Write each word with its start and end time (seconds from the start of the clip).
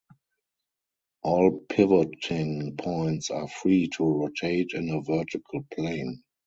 All 1.21 1.59
pivoting 1.69 2.75
points 2.75 3.29
are 3.29 3.47
free 3.47 3.87
to 3.97 4.03
rotate 4.03 4.71
in 4.73 4.89
a 4.89 4.99
vertical 4.99 5.61
plane. 5.71 6.23